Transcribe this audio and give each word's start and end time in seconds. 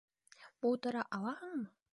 Булдыра 0.65 1.05
алаһыңмы? 1.19 1.73